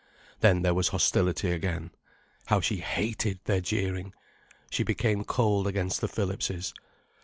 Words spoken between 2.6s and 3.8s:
hated their